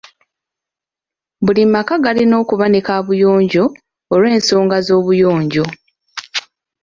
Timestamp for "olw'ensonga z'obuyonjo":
4.13-5.65